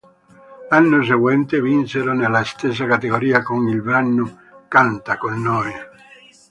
L'anno 0.69 1.03
seguente 1.03 1.61
vinsero 1.61 2.11
nella 2.15 2.43
stessa 2.43 2.87
categoria 2.87 3.43
con 3.43 3.67
il 3.67 3.83
brano 3.83 4.63
"Canta 4.67 5.15
con 5.19 5.39
noi". 5.39 5.71